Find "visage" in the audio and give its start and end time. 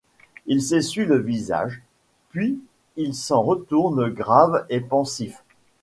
1.19-1.83